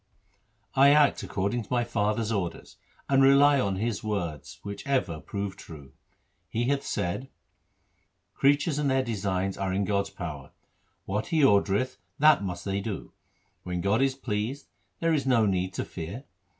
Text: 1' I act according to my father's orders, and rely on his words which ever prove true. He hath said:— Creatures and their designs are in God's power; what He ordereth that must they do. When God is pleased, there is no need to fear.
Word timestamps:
1' 0.73 0.87
I 0.87 0.93
act 0.93 1.21
according 1.21 1.61
to 1.61 1.69
my 1.71 1.83
father's 1.83 2.31
orders, 2.31 2.75
and 3.07 3.21
rely 3.21 3.59
on 3.59 3.75
his 3.75 4.03
words 4.03 4.57
which 4.63 4.87
ever 4.87 5.19
prove 5.19 5.55
true. 5.55 5.93
He 6.49 6.63
hath 6.69 6.83
said:— 6.83 7.29
Creatures 8.33 8.79
and 8.79 8.89
their 8.89 9.03
designs 9.03 9.59
are 9.59 9.71
in 9.71 9.83
God's 9.85 10.09
power; 10.09 10.53
what 11.05 11.27
He 11.27 11.43
ordereth 11.43 11.97
that 12.17 12.43
must 12.43 12.65
they 12.65 12.81
do. 12.81 13.13
When 13.61 13.79
God 13.79 14.01
is 14.01 14.15
pleased, 14.15 14.65
there 15.01 15.13
is 15.13 15.27
no 15.27 15.45
need 15.45 15.71
to 15.75 15.85
fear. 15.85 16.23